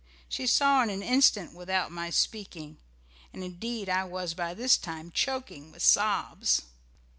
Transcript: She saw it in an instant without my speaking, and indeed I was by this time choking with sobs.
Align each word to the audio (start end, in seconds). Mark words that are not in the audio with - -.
She 0.27 0.47
saw 0.47 0.81
it 0.81 0.85
in 0.85 0.89
an 0.89 1.03
instant 1.03 1.53
without 1.53 1.91
my 1.91 2.09
speaking, 2.09 2.77
and 3.31 3.43
indeed 3.43 3.87
I 3.87 4.03
was 4.03 4.33
by 4.33 4.55
this 4.55 4.75
time 4.75 5.11
choking 5.11 5.71
with 5.71 5.83
sobs. 5.83 6.63